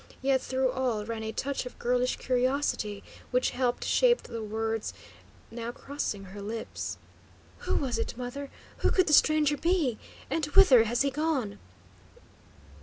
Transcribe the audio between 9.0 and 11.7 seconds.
the stranger be? And whither has he gone?"